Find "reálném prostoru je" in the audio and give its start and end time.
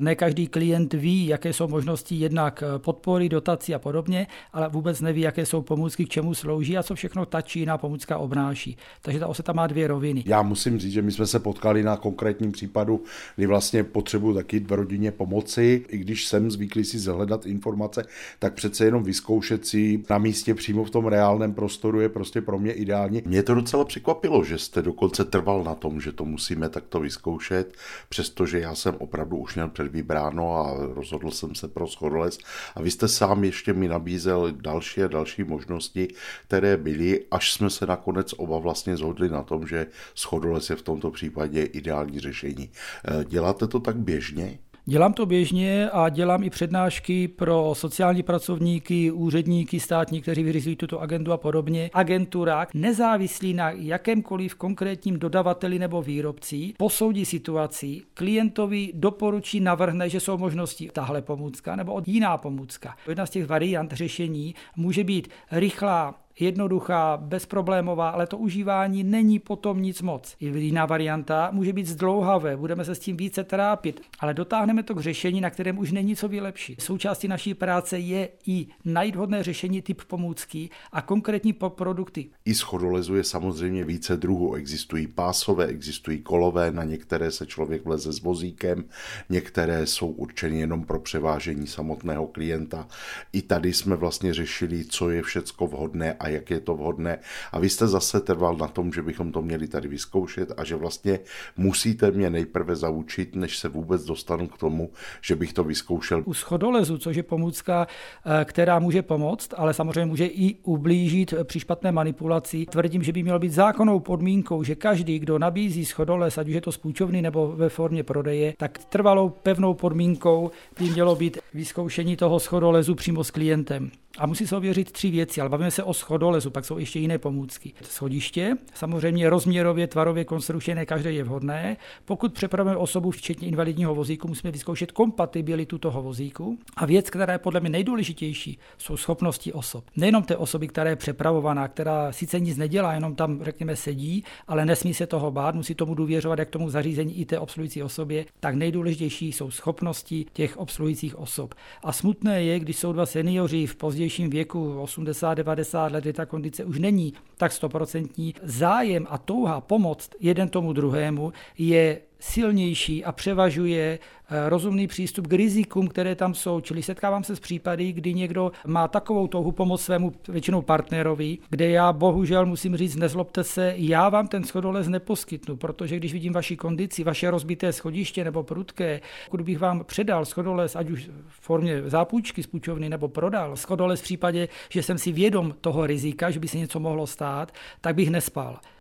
21.06-22.08